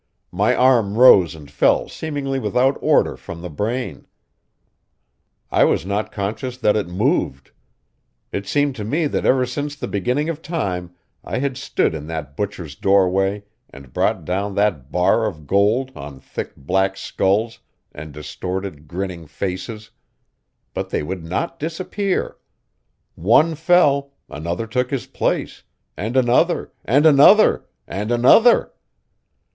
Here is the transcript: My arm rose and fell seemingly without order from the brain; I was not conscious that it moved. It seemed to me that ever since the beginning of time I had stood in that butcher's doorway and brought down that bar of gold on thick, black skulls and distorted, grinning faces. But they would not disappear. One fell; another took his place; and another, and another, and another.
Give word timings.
My 0.31 0.55
arm 0.55 0.97
rose 0.97 1.35
and 1.35 1.51
fell 1.51 1.87
seemingly 1.87 2.39
without 2.39 2.75
order 2.81 3.15
from 3.15 3.43
the 3.43 3.51
brain; 3.51 4.07
I 5.51 5.63
was 5.65 5.85
not 5.85 6.11
conscious 6.11 6.57
that 6.57 6.75
it 6.75 6.87
moved. 6.87 7.51
It 8.31 8.47
seemed 8.47 8.75
to 8.77 8.83
me 8.83 9.05
that 9.05 9.27
ever 9.27 9.45
since 9.45 9.75
the 9.75 9.87
beginning 9.87 10.27
of 10.27 10.41
time 10.41 10.95
I 11.23 11.37
had 11.37 11.55
stood 11.55 11.93
in 11.93 12.07
that 12.07 12.35
butcher's 12.35 12.75
doorway 12.75 13.43
and 13.69 13.93
brought 13.93 14.25
down 14.25 14.55
that 14.55 14.91
bar 14.91 15.27
of 15.27 15.45
gold 15.45 15.91
on 15.95 16.19
thick, 16.19 16.55
black 16.57 16.97
skulls 16.97 17.59
and 17.91 18.11
distorted, 18.11 18.87
grinning 18.87 19.27
faces. 19.27 19.91
But 20.73 20.89
they 20.89 21.03
would 21.03 21.23
not 21.23 21.59
disappear. 21.59 22.37
One 23.13 23.53
fell; 23.53 24.13
another 24.31 24.65
took 24.65 24.89
his 24.89 25.05
place; 25.05 25.61
and 25.95 26.17
another, 26.17 26.71
and 26.85 27.05
another, 27.05 27.67
and 27.87 28.09
another. 28.11 28.71